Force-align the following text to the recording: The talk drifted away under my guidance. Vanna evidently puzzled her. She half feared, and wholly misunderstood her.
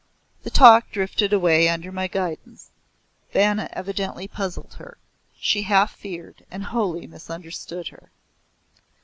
The 0.41 0.49
talk 0.49 0.89
drifted 0.89 1.31
away 1.31 1.69
under 1.69 1.91
my 1.91 2.07
guidance. 2.07 2.71
Vanna 3.33 3.69
evidently 3.71 4.27
puzzled 4.27 4.77
her. 4.79 4.97
She 5.39 5.61
half 5.61 5.93
feared, 5.95 6.43
and 6.49 6.63
wholly 6.63 7.05
misunderstood 7.05 7.89
her. 7.89 8.09